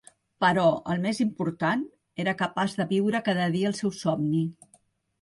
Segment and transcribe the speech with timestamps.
[0.45, 0.63] Però,
[0.93, 1.85] el més important,
[2.25, 4.47] era capaç de viure cada dia el seu somni.